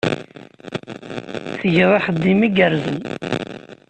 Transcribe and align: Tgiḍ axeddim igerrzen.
Tgiḍ 1.59 1.91
axeddim 1.97 2.39
igerrzen. 2.47 2.99